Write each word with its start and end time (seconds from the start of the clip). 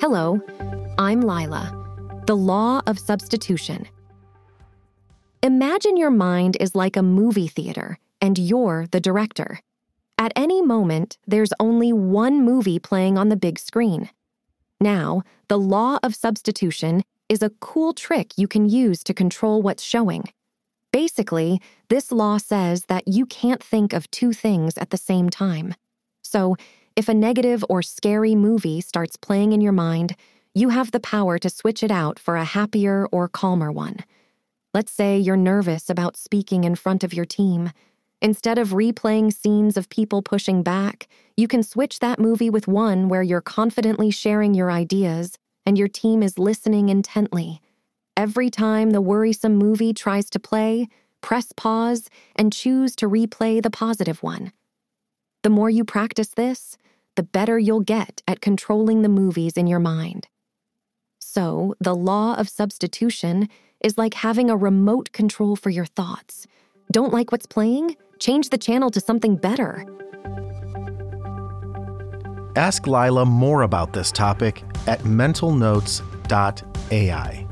Hello, 0.00 0.40
I'm 0.98 1.20
Lila. 1.20 1.72
The 2.26 2.36
Law 2.36 2.80
of 2.88 2.98
Substitution. 2.98 3.86
Imagine 5.44 5.96
your 5.96 6.10
mind 6.10 6.56
is 6.58 6.74
like 6.74 6.96
a 6.96 7.02
movie 7.02 7.46
theater 7.46 7.98
and 8.20 8.36
you're 8.36 8.86
the 8.90 8.98
director. 8.98 9.60
At 10.18 10.32
any 10.34 10.60
moment, 10.60 11.18
there's 11.26 11.52
only 11.60 11.92
one 11.92 12.42
movie 12.42 12.80
playing 12.80 13.16
on 13.16 13.28
the 13.28 13.36
big 13.36 13.60
screen. 13.60 14.10
Now, 14.80 15.22
the 15.46 15.58
law 15.58 15.98
of 16.02 16.16
substitution 16.16 17.04
is 17.28 17.42
a 17.42 17.50
cool 17.60 17.92
trick 17.92 18.32
you 18.36 18.48
can 18.48 18.68
use 18.68 19.04
to 19.04 19.14
control 19.14 19.62
what's 19.62 19.84
showing. 19.84 20.24
Basically, 20.92 21.60
this 21.90 22.10
law 22.10 22.38
says 22.38 22.86
that 22.86 23.06
you 23.06 23.26
can't 23.26 23.62
think 23.62 23.92
of 23.92 24.10
two 24.10 24.32
things 24.32 24.76
at 24.78 24.90
the 24.90 24.96
same 24.96 25.30
time. 25.30 25.74
So, 26.26 26.56
if 26.96 27.08
a 27.08 27.14
negative 27.14 27.64
or 27.68 27.82
scary 27.82 28.34
movie 28.34 28.80
starts 28.80 29.16
playing 29.16 29.52
in 29.52 29.60
your 29.60 29.72
mind, 29.72 30.16
you 30.54 30.70
have 30.70 30.90
the 30.90 31.00
power 31.00 31.38
to 31.38 31.50
switch 31.50 31.82
it 31.82 31.90
out 31.90 32.18
for 32.18 32.36
a 32.36 32.44
happier 32.44 33.06
or 33.12 33.28
calmer 33.28 33.70
one. 33.70 33.98
Let's 34.72 34.92
say 34.92 35.18
you're 35.18 35.36
nervous 35.36 35.88
about 35.88 36.16
speaking 36.16 36.64
in 36.64 36.74
front 36.74 37.04
of 37.04 37.14
your 37.14 37.26
team. 37.26 37.70
Instead 38.22 38.58
of 38.58 38.70
replaying 38.70 39.32
scenes 39.32 39.76
of 39.76 39.88
people 39.90 40.22
pushing 40.22 40.62
back, 40.62 41.06
you 41.36 41.46
can 41.46 41.62
switch 41.62 41.98
that 41.98 42.18
movie 42.18 42.50
with 42.50 42.66
one 42.66 43.08
where 43.08 43.22
you're 43.22 43.42
confidently 43.42 44.10
sharing 44.10 44.54
your 44.54 44.70
ideas 44.70 45.38
and 45.66 45.76
your 45.76 45.88
team 45.88 46.22
is 46.22 46.38
listening 46.38 46.88
intently. 46.88 47.60
Every 48.16 48.48
time 48.48 48.90
the 48.90 49.02
worrisome 49.02 49.56
movie 49.56 49.92
tries 49.92 50.30
to 50.30 50.38
play, 50.38 50.88
press 51.20 51.52
pause 51.56 52.08
and 52.34 52.52
choose 52.52 52.96
to 52.96 53.08
replay 53.08 53.62
the 53.62 53.70
positive 53.70 54.22
one. 54.22 54.52
The 55.46 55.50
more 55.50 55.70
you 55.70 55.84
practice 55.84 56.30
this, 56.30 56.76
the 57.14 57.22
better 57.22 57.56
you'll 57.56 57.78
get 57.78 58.20
at 58.26 58.40
controlling 58.40 59.02
the 59.02 59.08
movies 59.08 59.56
in 59.56 59.68
your 59.68 59.78
mind. 59.78 60.26
So, 61.20 61.76
the 61.78 61.94
law 61.94 62.34
of 62.34 62.48
substitution 62.48 63.48
is 63.78 63.96
like 63.96 64.14
having 64.14 64.50
a 64.50 64.56
remote 64.56 65.12
control 65.12 65.54
for 65.54 65.70
your 65.70 65.84
thoughts. 65.84 66.48
Don't 66.90 67.12
like 67.12 67.30
what's 67.30 67.46
playing? 67.46 67.94
Change 68.18 68.50
the 68.50 68.58
channel 68.58 68.90
to 68.90 68.98
something 68.98 69.36
better. 69.36 69.84
Ask 72.56 72.88
Lila 72.88 73.24
more 73.24 73.62
about 73.62 73.92
this 73.92 74.10
topic 74.10 74.64
at 74.88 74.98
mentalnotes.ai. 75.02 77.45